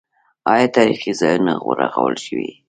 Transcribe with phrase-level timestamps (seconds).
[0.53, 2.51] آیا تاریخي ځایونه رغول شوي؟